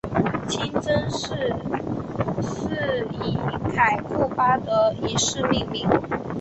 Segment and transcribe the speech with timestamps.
[0.49, 1.35] 清真寺
[2.41, 3.37] 是以
[3.75, 5.87] 凯库巴德一世命名。